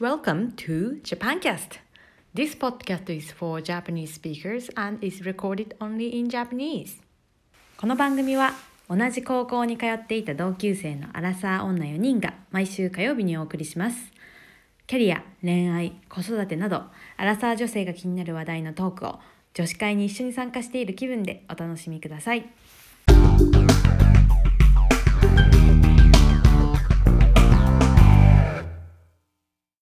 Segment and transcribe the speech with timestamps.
[0.00, 1.78] Welcome to Japancast.
[2.34, 7.00] This podcast is for Japanese speakers and is recorded only in Japanese.
[7.76, 8.54] この番組は
[8.90, 14.10] 同じ高校に通っていた同級生のアラサー女4人が毎週火曜日にお送りします。
[14.88, 16.82] キャリア、恋愛、子育てなど
[17.16, 19.20] アラサー女性が気になる話題のトークを
[19.54, 22.50] 女子会に一緒に参加している気分でお楽しみください。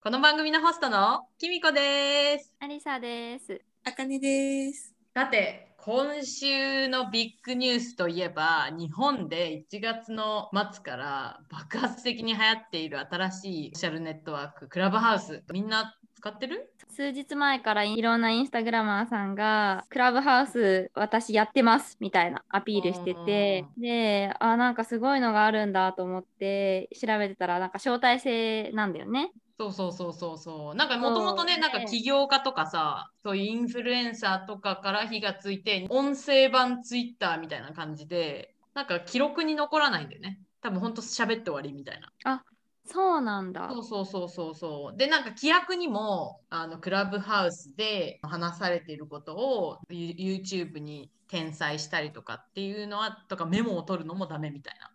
[0.04, 2.52] この番組のホストのきみこです。
[2.58, 3.60] アリサです。
[3.84, 4.92] あかねです。
[5.14, 15.44] さて、今週のビッグニュースといえば、日本で1月の末から爆発的に流行っている新しいソーシャルネットワーク、クラブハウス。
[15.52, 16.74] みんな使ってる？
[16.88, 29.30] 数日前からいろんなインスタグラマーさんが、クラブハウス私やってますみたいなアピールしてて、で、あ、なんかすごいのがあるんだと思って調べてたら、なんか招待制なんだよね。
[29.58, 30.74] そうそうそうそうそう。
[30.74, 40.40] なんかもともとね、なんか起業家とかさ、そういうインフルエンサーとかから火がついて、音声版ツイッターみたいな感じで、なんか記録に残らないんだよね。
[40.60, 42.42] 多分ほんと喋って終わりみたいな。
[42.84, 43.70] そうなんだ。
[43.70, 44.96] そうそうそうそうそう。
[44.96, 54.90] で、なんか規約にも、あの、クラブハウスで話されていることをユ YouTube に転載したりとかっていうのは、とかメモを取るのもダメみたいな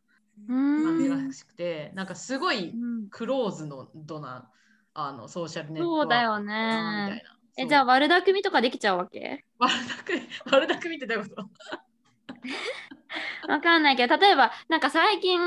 [0.46, 1.28] 感じん。
[1.28, 4.50] らしくて、なんかすごいうんクローズのドな、
[4.94, 7.24] あの、ソーシャルネットワークそうだよみたいね。
[7.24, 7.40] な。
[7.58, 9.44] え、じゃああ、悪巧みとかできちゃうわけ？
[9.60, 10.14] 悪だく、
[10.56, 11.50] 悪だくみってどういうこと？
[13.48, 15.40] わかんないけど、例えば、なんか最近、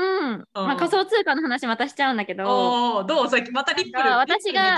[0.53, 3.29] まあ、仮想通貨の話またしちゃうんだけど、おお、どう？
[3.29, 4.09] さっきまたリップル。
[4.09, 4.77] 私が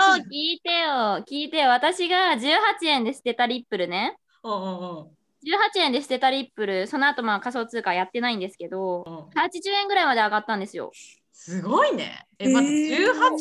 [0.00, 1.70] そう、聞いてよ、聞いてよ。
[1.70, 4.16] 私が18円で捨てたリップルね。
[4.44, 5.21] うんうんうん18
[5.76, 9.40] 円で捨てたリップル、その後まあ仮想通貨やってないんですけど、うん。
[9.40, 10.90] 80円ぐらいまで上がったんですよ。
[11.32, 12.26] すごいね。
[12.38, 12.76] え、へー待って、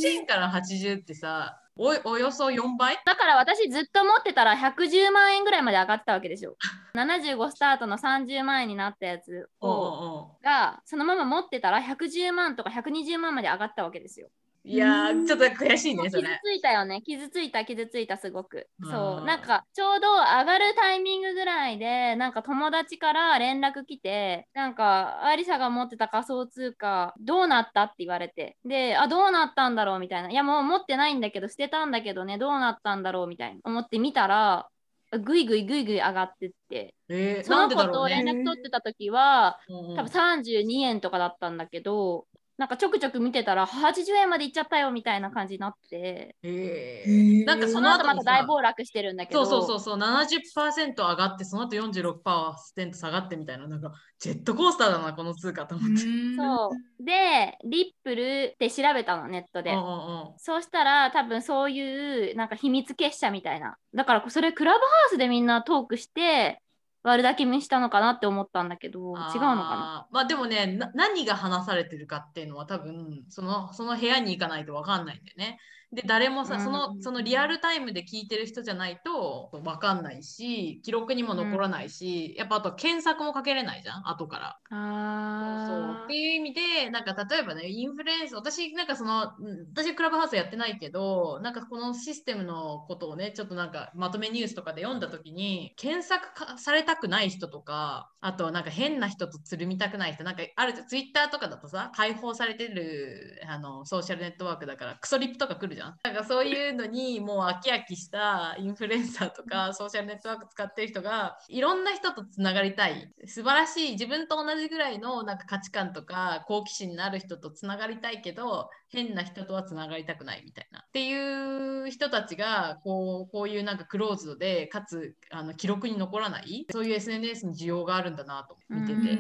[0.06, 3.00] 18円から80ってさ、おおよそ4倍？
[3.06, 6.56] だから私ずっと持ってたら110万円ぐらいまで上がってたわけですよ。
[6.96, 14.30] 75スタートの30万円になったやつをうんがそのまま持ってたら110万とか120万まで上がったわけですよ。
[14.64, 16.40] いやー、ちょっと悔しいね、そ傷れ。
[16.44, 17.02] ついたよね。
[17.02, 18.70] 傷ついた、傷ついた、すごく。
[18.84, 19.22] そう。
[19.26, 28.58] なんか、ちょうど上がるタイミングぐらいで、なんか友達から連絡来て、なんか、アリサが持ってた仮想通貨、どうなったって言われて。
[28.66, 30.30] で、あ、どうなったんだろうみたいな。
[30.30, 33.62] いや、もう持ってないんだけど、捨てたんだけどね、どうなったんだろうみたいな。
[33.64, 34.70] 思って見たら、
[35.12, 36.96] ぐいぐいぐいぐい上がってって。
[37.10, 38.32] えー、その子と連ね。
[38.32, 42.28] 絡取ってた時は、うんうん多分32円とかだったんだけど、
[42.62, 56.02] なんかちょくちょく見てたら80円までいっちゃったよみたいな感じになって、えへー、ーなんかそその後また大暴落してるんだけそど、うそうそうそう、70%上がって、その後46%下がってみたいな、なんかジェットコースターだな、この通貨と思って。
[56.38, 57.04] そう。
[57.04, 59.72] で、リップルって調べたの、ネットで。
[59.72, 59.88] うんうんう
[60.26, 60.34] ん。
[60.38, 63.76] そうしたら、多分そういうなんか秘密結社みたいな。
[63.96, 66.62] だからそれクラブハウスでみんなトークして、
[67.04, 70.08] 割るだけ見したのかなって思ったんだけど、違うのかな？
[70.12, 75.60] まあでもねな何が話されてるかっていうのは多分そのその部屋に行かないと分かんないんだよね。
[75.94, 76.64] で誰もさ、うん。
[76.64, 84.58] そのそのリアルタイムで聞いてる人じゃないと分かんないし記録にも残らないし、やっぱあと検索もかけれないじゃん後から。
[84.70, 113.12] そうあっていう意味でなんか例えばねインフルエンス私なんかそのうん私クラブハウスやってないけどなんかこのシステムのことをねちょっとなんかまとめニュースとかで読んだ時に検索かされたくない人とかあとはなんか変な人とつるみたくない人なんかあるツイッターとかだとさ解放されてるあのソーシャルネットワークだからクソリップとか来るじゃんなんかそういうのにもう飽き飽きしたインフルエンサーとかソーシャルネットワーク使ってる人がいろんな人とつながりたい。
[113.26, 113.92] 素晴らしい。
[113.94, 120.80] 自分と同じぐらいのなんか価値観とか好奇心のある人とつながりたいけど変な人とはつながりたくないみたいな。
[120.80, 126.66] っていう人たちがこうこういうなんかクローズドでかつあの記録に残らない。
[126.72, 129.18] そういう SNS に需要があるんだなと見てて。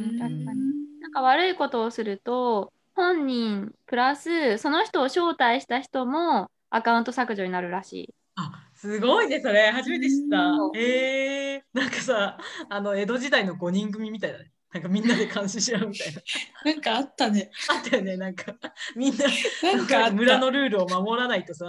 [1.01, 8.16] なんか悪いことをすると、本人プラスその人を招待した人もアカウント削除になるらしい。
[8.35, 10.78] あすごいねそれ初めて知ったうん。
[10.78, 12.37] えー、なんかさ
[12.70, 14.52] あの江戸時代の5人組みたいだね。
[14.72, 16.22] なんかみんなで監視し合うみたいな。
[16.72, 17.49] なんかあったね。
[17.70, 18.53] あったよねなんか
[18.96, 19.25] みんな
[19.64, 20.11] なんか。
[20.11, 21.67] 村のルールを守らないとさ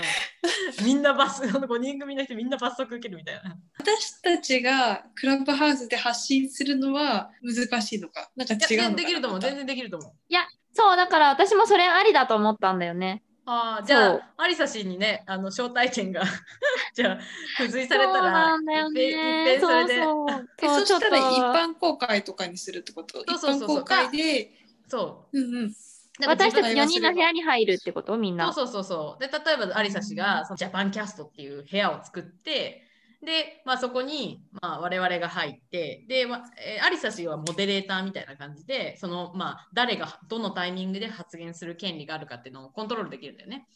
[0.85, 3.56] みんな罰あの5人組の人みんな罰則受けるみたいな。
[3.79, 8.31] 私たちがクラブハウスで発信するのは難しいのか？
[8.37, 8.97] なんかいや違うのかな？
[8.97, 10.12] できると思う全然できると思う。
[10.73, 13.23] そう、だから私もそれありだと思ったんだよね。
[13.45, 16.23] ああじゃあアリサ氏にねあの招待券が
[16.95, 17.19] じゃあ
[17.59, 18.85] 付随されたそうらなね。
[18.89, 23.19] それでそうそうえそしたら一般公開とかにするってこと？
[23.19, 24.53] そうそうそうそう一般公開で、
[24.87, 25.75] そうんうん。
[26.21, 28.17] なんか私たち4自分人の部屋に入るってこと？
[28.17, 28.53] みんな。
[28.53, 29.21] そうそうそうそう。
[29.21, 32.87] で、例えばアリサ氏がそのジャパンキャストっていう部屋を作って、
[33.25, 43.67] で、まあ、そこに、まあ、我々が入って、で、まあえアリサ氏はモデレーターみたいな感じで、その、まあ、誰がどのタイミングで発言する権利があるかっていうのをコントロールできるんだよね。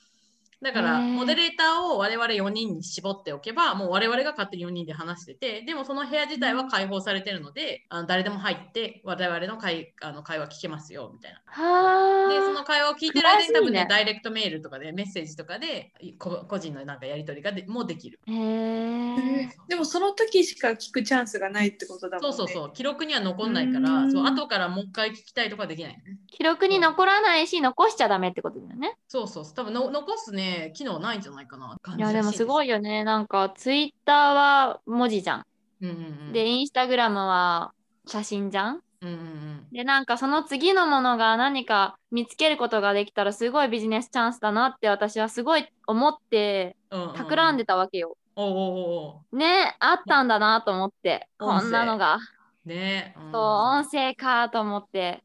[0.63, 11.41] だから、モデレーターを我々4人に絞っておけば、もう我々が勝手に4人で話してて、でもその部屋自体は開放されてるので、あの誰でも入って、我々の会あの会話聞けますよ、みたいな。
[11.47, 18.19] はで、その会話を聞いてる間に多分ねダイレクトメールとかでメッセージとかでこ個人のなんかやり取りがでもできる。
[18.27, 19.49] へえ。
[19.69, 22.37] でもその時しか聞くチャンスがないってことだもんね。
[22.37, 26.19] そうそうそう、記録には残んないから、うんそう後からもう一回聞きたいとかできないよね。
[26.29, 28.97] 記録に残らないし、残しちゃダメってことだよね。
[29.09, 31.77] そうそう、多分の残すね、機能ないんじゃないかな。
[31.97, 32.67] いや、でもすごい。
[32.67, 33.05] いよね。
[33.05, 35.47] なんか、ツイッターは文字じゃん。
[35.83, 35.99] うんうんう
[36.31, 37.73] ん、で、インスタグラムは
[38.07, 38.81] 写真じゃん。
[39.03, 48.17] うんうんうん、で、なんかその次のものが何か見つけることができたらすごいビジネスチャンスだなって私はすごい思ってうんうんうん企んでたわけよ。
[48.37, 52.19] おうおうおうね、あったんだなと思って、こんなのが。
[52.65, 55.23] ね、うんそう、音声かと思って。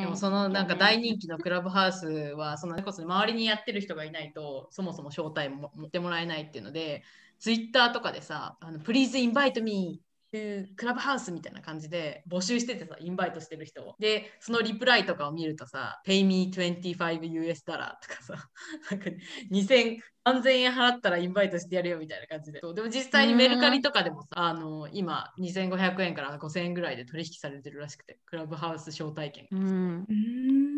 [0.00, 7.02] でもそのなんか大人気のクラブハウスはそのこそ周りにやってる人がいないとそもそも招待も持ってもらえないっていうので
[7.38, 10.00] ツイッターとかでさ「あの Please invite me
[10.32, 13.96] to クラブハウス」みたいな感じで募集しててさインバイトしてる人を。
[13.98, 18.50] でそのリプライとかを見るとさ「Pay me 25US ダラー」とかさ
[18.90, 19.10] なんか
[19.50, 19.98] 2000
[20.28, 22.60] 3000円払ったらインバイトしてやるよみたいな感じで。
[22.60, 30.77] そうでも実際にメルカリとかでもさあの今2500円から5000円ぐらいで取引されてるらしくてクラブハウス招待券うん。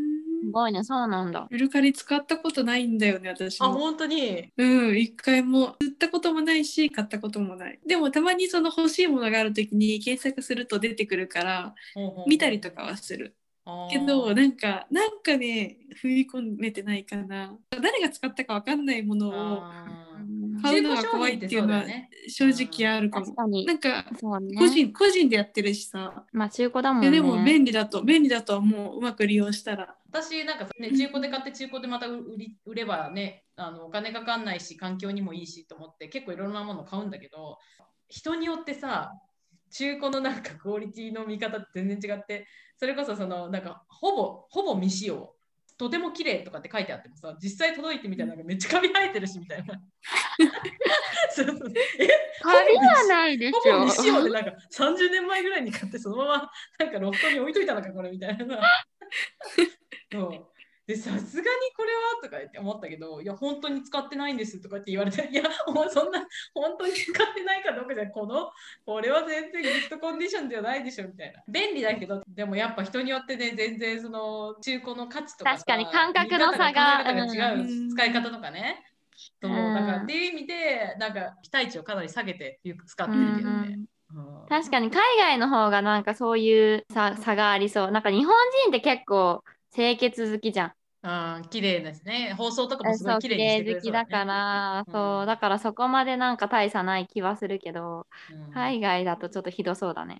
[0.51, 1.47] ごいね、そうなんだ。
[1.51, 3.75] メルカリ使ったことないんだよね、私あ、も。
[3.75, 4.53] 本当に？
[4.57, 7.79] うん、一回も売ったこともないし、買ったこともない。
[7.87, 11.75] でもたまにその欲しいものがあるときに検索すると出てくるから、
[12.27, 13.37] 見たりとかはする。
[13.91, 17.57] けど、なんか、なんかね、踏み込めてないかな。
[17.71, 19.63] 誰が使ったかわかんないものを
[20.61, 21.85] 買うのが怖いっていうのは
[22.27, 23.27] 正直あるかも。
[23.27, 23.75] 確かにな。
[23.75, 24.57] んか、そうね。
[24.57, 26.25] 個人、個人でやってるしさ。
[26.33, 27.11] まあ中古だもんね。
[27.13, 29.95] でも便利だと、便利だとはもううまく利用したら。
[30.13, 37.59] 私なんかね中古で買って中古でまた売り売ればねあのお金かかんないし環境にもいいしと思って結構いろんなもの買うんだけど
[38.09, 39.13] 人によってさ
[39.71, 42.47] 中古のなんかクオリティの見方って全然違って
[42.77, 45.33] それこそそのなんかほぼほぼ未使用
[45.79, 49.81] とても綺麗とかって書いてあってもさ実際届いてみたらなんかめっちゃカビ生えてるしみたいな
[51.31, 52.09] そうそうえ？
[52.43, 53.87] カビはないでしほぼょ。
[53.87, 58.61] 未使用でなんか30年前ぐらいに買ってそのままなんかロフトに置いといたのかこれみたいな。
[60.11, 60.51] そう。
[60.91, 61.47] でさすがに
[61.77, 68.51] これはとか言って思ったけどいや本当に使ってないんですとかって言われていやもうそんな本当に使ってないかどうかじゃこの
[68.85, 71.41] これは全然グッドコンディションではないでしょみたいな。
[71.47, 78.83] 便利だけどでもやっぱ人によってね全然その中古の価値とかさ確かに感覚の差が違う、うん使い方とかね。
[79.41, 83.69] そううんだからっていう意味でなんか期待値をかなり下げて使ってるけどね。
[83.77, 83.87] うん
[84.49, 87.91] 確かに海外の方がなんかそういう差差がありそう。
[87.93, 88.35] なんか日本
[88.65, 89.45] 人って結構
[89.75, 90.73] 清潔好きじゃん。
[91.03, 92.35] あー綺麗ですね。
[92.37, 100.19] 放送とかもすごそ、いう綺綺麗にしてくれそう麗好きだから、うんそう、だからそこまでなんか大差ない気はするけど、うん海外だとちょっとひどそうだね。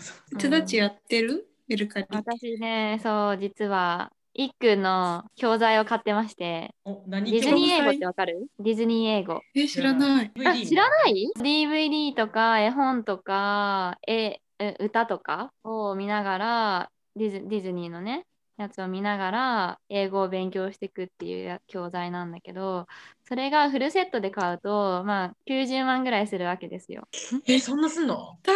[0.00, 1.46] そう手立ちやってる？
[1.68, 2.06] メルカリ。
[2.10, 7.30] 私ね、そう、実は、一句の教材を買ってまして、お何？
[7.30, 8.46] ディズニー英語ってわかる？
[8.58, 9.40] ディズニー英語。
[9.54, 10.32] え、知らない。
[10.44, 18.24] あ、知らない ?DVD とか絵本とか絵え歌とかを見ながらディズディズニーのね
[18.56, 22.86] やつを見ながら英語を勉強していくっていうや教材なんだけど
[23.28, 27.06] それがフルセットで買うとまあ90万ぐらいするわけですよ。
[27.46, 28.38] え、そんなすんの？
[28.42, 28.52] 高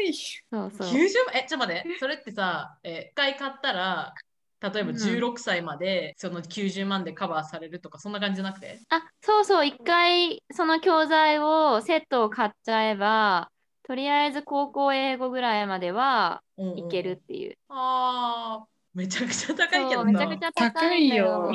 [0.00, 0.12] い。
[0.50, 0.88] そうそう。
[0.88, 1.36] ?90 万？
[1.36, 1.98] え、ちょっと待って。
[1.98, 4.14] それってさ、え、一回買ったら、
[4.60, 8.80] 例えばうん16歳までその90万でカバーされるとか、そんな感じじゃなくて？
[8.88, 13.50] あそうそう一回その教材をセットを買っちゃえば
[13.82, 16.42] とりあえず高校英語ぐらいまでは
[16.76, 17.16] いけるっ。
[17.26, 17.56] ていう。
[17.68, 18.66] ああ、
[18.98, 20.12] めちゃくちゃ高いけどな。
[20.12, 21.52] めちゃくちゃ高いよ。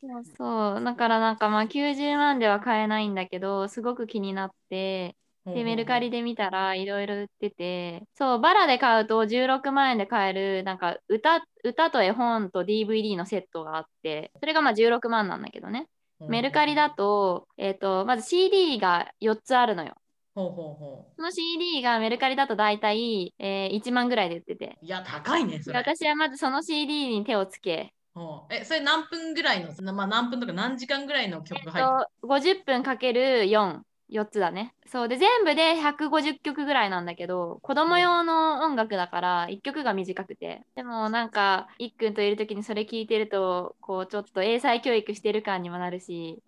[0.00, 0.84] そうそう。
[0.84, 15.86] だからなんかまあ90万では買えないんだけどすごく気になってでメルカリで見たらいろいろ売っててそうバラで買うと16万円で買えるなんか歌歌と絵本と DVD のセットがあってそれがまあ16万なんだけどね。
[16.28, 19.94] メルカリだと,、えー、とまず CD が4つあるのよ
[20.34, 24.78] ほうほうほその CD がメルカリだと大体、えー1万ぐらいで売ってて。
[24.82, 24.86] う。
[24.86, 25.78] いや、高いね、そでれ。
[25.78, 27.92] 私はまずその CD に手をつけ。
[28.14, 28.54] ほう。
[28.54, 34.74] え、それ何分ぐらいの、まあ、何分とか何時間ぐらいのえっ曲が入ってると、50分かける4 4つだね。
[34.86, 35.08] そう。
[35.08, 40.66] で全部で150曲ぐらいなんだけど子供用の音楽だから1曲が短くて。
[40.74, 46.42] でもなんかいっくんといる時にそれ聞いてるとこうちょっと英才教育してる感にもなるし。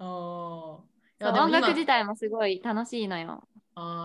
[1.21, 3.47] 音楽自体もすごい楽しいのよ。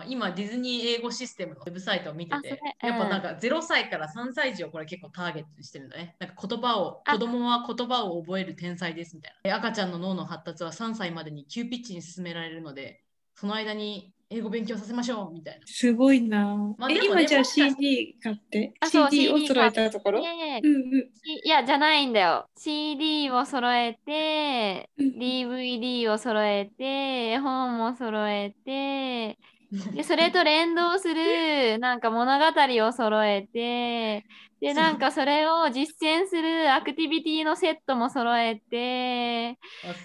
[0.02, 6.16] あ今ディズニー英語システムのウェブサイトを見てて、うん、やっぱなんか0歳から3歳児をこれ結構ターゲットにしてるんだね。
[6.20, 9.56] なんか言葉を子供は言葉を覚える天才ですみたいな。
[9.56, 13.02] 赤ちゃんの脳の発達は3歳までに急ピッチに進められるので
[13.36, 15.66] その間に英語勉強させましょうみたいな。
[15.66, 16.76] すごいな。
[16.78, 20.20] まあ、ね、今じゃあ CD 買って CD を揃えたところ？
[20.20, 21.10] いやいや,、うんうん、
[21.46, 22.46] いやじゃないんだよ。
[22.58, 26.84] CD を揃えて、DVD を揃えて、
[27.32, 29.38] 絵本も揃えて、
[29.96, 32.46] でそれと連動するなんか物語
[32.86, 34.26] を揃えて
[34.62, 39.58] でなんかそれを実践するアクティビティのセットも揃えて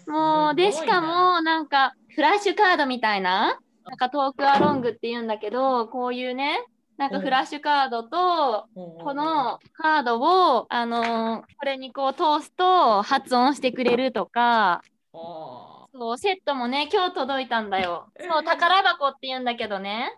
[0.07, 6.67] もうでしかもなんかフラッシュカードみたいななんかトークアロングって言うんだけどこういうね
[6.99, 14.83] なんかフラッシュカードとこのカードをあのー、これにこう通すと発音してくれるとか
[15.93, 18.11] そう、セットもね、今日届いたんだよ。
[18.19, 20.17] そう、宝箱って言うんだけどね。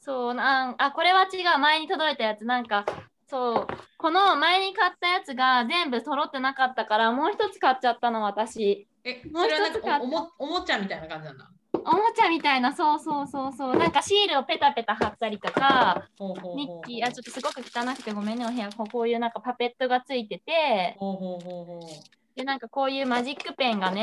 [0.00, 1.58] そう、なんあ、これは違う。
[1.58, 2.44] 前に届いたやつ。
[2.44, 2.84] なんか、
[3.28, 8.88] そう、この前に買ったやつが全部揃ってなかったから、もう一つ買っちゃったの、私。
[9.04, 10.32] え、もう一つ買ったおも。
[10.38, 11.50] おもちゃみたいな感じなんだ。
[11.74, 13.76] おもちゃみたいな、そうそうそうそう。
[13.76, 16.08] なんかシールをペタペタ貼ったりとか、
[16.56, 18.68] ミッキー、あ、ちょっとすごく汚くてごめんね、お部屋。
[18.70, 24.00] こういうなんかパペットがついてて、ほうほうほうほうで、なんかこういうマジックペンがね、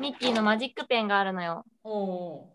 [0.00, 1.64] ミッキーのマジックペンがあるのよ。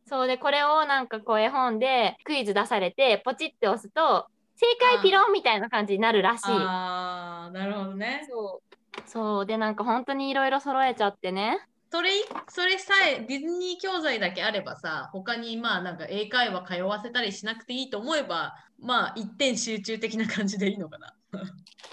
[0.05, 6.45] そうで、これをなんかこう絵本でクイズ出されて、ポチって押すと、正解ピロンみたいな感じになるらしい。
[6.49, 8.27] ああ、なるほどね。
[8.29, 9.09] そう。
[9.09, 11.57] そうで、なんか本当にいろいろ揃えちゃってね。
[11.89, 12.09] それ
[12.49, 21.13] それさえディズニー教材だけあればさ他にまあなんか英会話通わせたりしなくていいと思えばまあ一点集中的な感じでいいのかな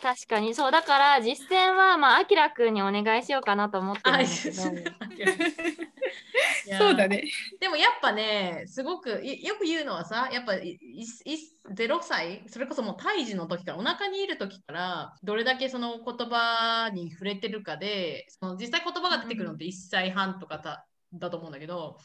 [0.03, 0.55] 確かに。
[0.55, 4.63] そうだから実践はまああきらくんにお願いしようかなと思ってるんだけど。
[6.79, 7.09] そうだ。
[7.09, 7.25] ね。
[7.61, 21.99] でもやっぱねすごくよく言うのはさやっぱ0歳それこそもう胎児の時からお腹にいる時からどれだけその言葉に触れてるかでその実際言葉が出てくるのって1歳半とかだだと思うんだけど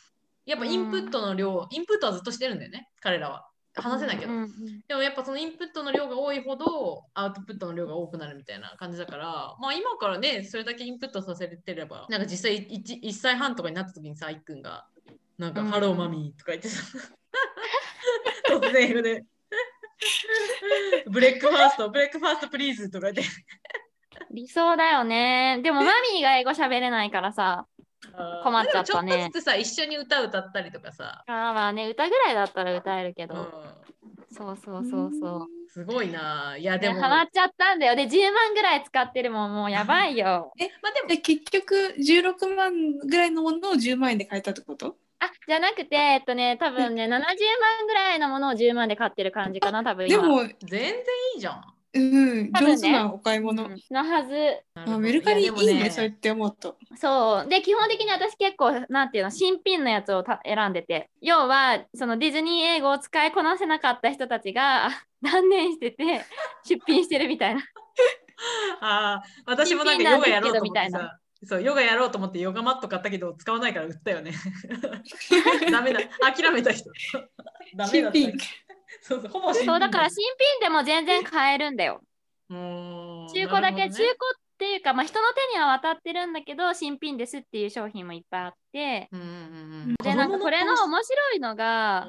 [0.46, 3.48] やっぱインプットの量、うん、インプットはずっとしてるんだよね彼らは。
[3.76, 4.50] 話せないけど、うんうん、
[4.88, 14.86] でもやっぱそのインプットの量が多いほどアウトプットの量が多くなるみたいな感じだからまあ今からねそれだけインプットさせてればなんか実際 1, 1歳半とかになった時にさいっくんが
[15.38, 16.84] なんか、うん、 Hello mommy とか言ってさ
[18.50, 19.26] 突然英語で。
[21.08, 23.32] breakfast breakfast please とか言って。
[24.32, 25.62] 理想だよね。
[25.64, 27.68] でもマミーが英語喋れないからさ
[28.44, 29.12] 困っちゃったね。
[29.12, 31.24] ちょっとずつさ、一緒に歌歌ったりとかさ。
[31.28, 33.36] あまあね、歌ぐらいだったら歌えるけど。
[33.36, 35.48] うん、そうそうそうそう。
[35.70, 36.56] すごいな。
[36.58, 37.02] いやでも。
[37.02, 37.96] ハマっちゃったんだよ。
[37.96, 40.54] で、10万ぐらい使ってるもん、もうやばいよ。
[40.60, 44.96] え、まあでも結局16万ぐらいのものを10万円で買えたってこと？
[45.20, 47.22] あじゃなくて、えっとね、多分ね、70万
[47.88, 50.94] ぐらいのものを10万で買ってる感じかな、多分でも、全然い
[51.38, 51.73] いじゃん。
[51.96, 53.68] うん、上手なお買い物。
[53.70, 54.34] ね、のはず。
[54.74, 56.76] あメルカリいいね、ねそうやって思うと。
[56.96, 57.50] そう。
[57.50, 64.90] で、基本的に私結構、なんていうの、新品のやつを選んでて、要は、そのディズニー英語を使いこなせなかった人たちが
[65.22, 66.26] 断念してて、
[66.68, 67.62] 出品してるみたいな。
[68.82, 71.20] ああ、私もなんかヨガやろうと思ってさ。
[71.46, 74.32] そう、ヨガやろうと思ってヨガマット買ったけど使わないから売ったよね。
[75.72, 76.00] ダメだ。
[76.22, 76.90] 諦めた人。
[77.76, 78.20] ダメだった。
[79.02, 80.24] そうそう、ほぼそうだから新
[80.60, 82.02] 品でも全然買えるんだよ。
[82.50, 84.16] 中古だけ、ね、中古っ
[84.58, 89.32] ていうか、まあ、人の手には渡ってるんだけど新品ですっていう商品もいっぱいあって、うんうんう
[89.92, 92.08] ん、でなんかこれの面白いのが、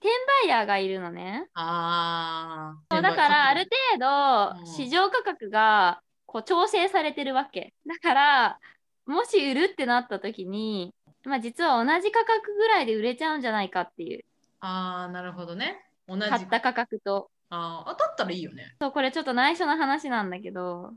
[0.00, 0.08] 転
[0.44, 1.46] 売ヤーがいるのね。
[1.54, 7.72] あそうだからある程度市場価格がこう調整されてるわけ。
[7.86, 8.58] だから
[9.06, 10.92] もし売るってなった時に、
[11.24, 14.24] まあ、実は同じ価格ぐらいで売れちゃうんじゃないかっていう。
[14.60, 15.80] ああなるほどね。
[16.06, 17.30] 同じ買った価格と。
[17.50, 18.74] ああ、当たったらいいよね。
[18.80, 20.92] そう、これちょっと内緒の話なんだけど。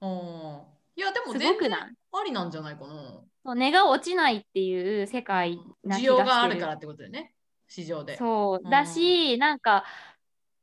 [0.96, 1.90] いや、でも全然あ
[2.26, 3.22] りなんじゃないかな。
[3.46, 7.34] そう値が落ちないっていう世界な気が需要があるからってことだよね。
[7.68, 8.18] 市場で。
[8.18, 8.70] そう。
[8.70, 9.86] だし、なんか、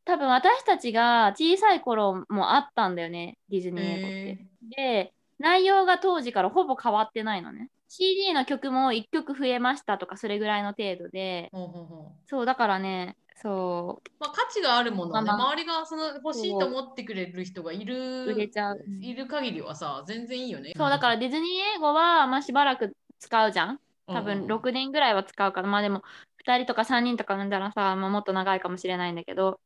[0.04, 4.46] 多分私たちが小さい頃もあったんだよね、ディズニー英語って。
[4.76, 7.70] で、内容が当時からほぼ変わってないのね。
[7.88, 14.10] CD の曲も1曲増えましたとかそれぐらいの程度で、ほうほうほうそうだからねそう。
[14.20, 18.84] まあ、価値があるものはね、まあまあ、周りがその欲しいと思ってくれる人がいる売れちゃう。
[19.00, 20.72] いる限りはさ、全然いいよね。
[20.76, 23.80] そう、だからディズニー英語は、まあ、しばらく使うじゃん。
[24.06, 26.02] 多分6年ぐらいは使うから、まあでも
[26.46, 29.60] 2人とか3人とか産んだらさ、まあ、もっと長いかもしれないんだけど、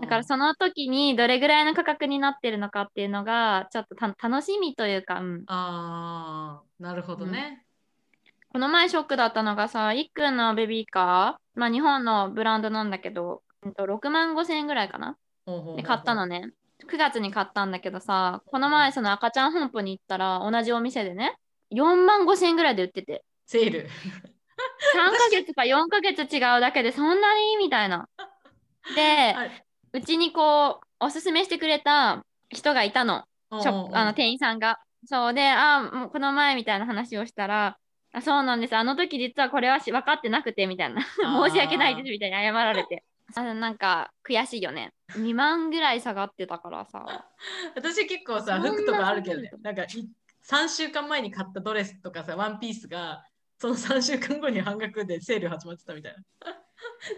[0.00, 7.64] だからその時にどれぐらいの価格になってるのかっていうのがちょっと楽しみというか、うん、ああなるほどね、
[8.24, 15.16] うん、この前ショックだったのがさいっくんのベビーカー、まあ、日本のブランドなんだけど、えっと、6万5千円ぐらいかな？
[15.76, 16.52] で買ったのね。
[16.88, 21.34] 9月に買ったんだけどさこの前その赤ちゃん本舗に行ったら同じお店でね
[21.74, 23.24] 4万5千円ぐらいで売ってて。
[23.46, 23.88] セール。
[24.94, 27.50] 3ヶ月か4ヶ月違うだけでそんなに？
[27.50, 28.08] いいみたいな。
[28.94, 29.34] で、
[29.92, 33.24] うちにこうおすすめしてくれた人がいたの。
[33.50, 34.78] あの店員さんが。
[35.06, 37.76] そうであもうこの前みたいな話をしたら
[38.12, 38.76] あそうなんです。
[38.76, 41.02] あの時実はこれは分かってなくてみたいな。
[41.48, 43.04] 申し訳ないですみたいに謝られて。
[43.34, 44.92] あなんか悔しいよね。
[45.10, 47.04] 2万ぐらい下がってたからさ。
[47.76, 49.50] 私結構さ服とかあるけどね。
[49.62, 53.24] なんか3週間前に買ったドレスとかさワンピースが
[53.58, 56.24] その3週間後に半額でセール始まってたみたいな。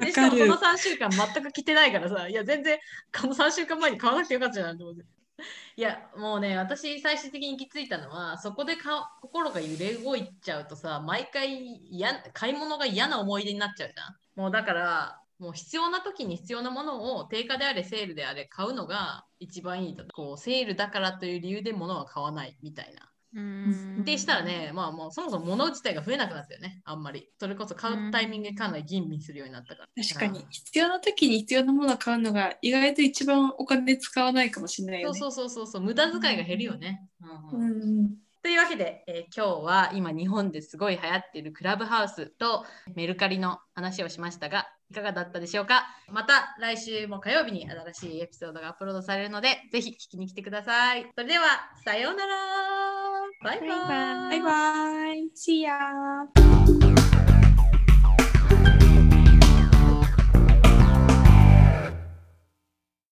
[0.00, 2.78] でしかもこの3週間全く着てないからさいや全然
[3.18, 5.04] この3週間前に買わなくてよかったじゃんと思って
[5.76, 14.16] いやもうね私最終的に行き着いたのはそこでか心が揺れ動いちゃうとさ毎回や買い物が嫌な思い出になっちゃうじゃん。
[14.36, 20.04] もうだからもう必要な時に必要なものを定価であれセールであれ買うのが一番いいと。
[20.12, 23.09] こうセールだからという理由で物は買わないみたいな。
[24.04, 27.28] でしたらね、まあもうそもそも物自体が増えなくなったよね、あんまり。
[27.38, 30.04] それこそ買うタイミングかなり吟味するようになったから。
[30.04, 35.18] 確かに、必要な時に必要なものを買うのが意外と一番お金使わないかもしれないよね。
[35.18, 37.08] そうそうそうそう、無駄遣いが減るよね。
[37.52, 37.64] うん、う
[38.02, 38.10] ん
[38.42, 45.86] というわけで、えー、今日は今日本ですごい流行っているクラブハウスとメルカリの話をしましたがいかがだったでしょうか？
[46.08, 51.04] また来週も火曜日に新しいエピソードがアップロードされるのでぜひ聞きに来てください。
[51.14, 51.44] それでは
[51.84, 52.34] さようなら
[53.42, 57.09] バイバイバイバイ See ya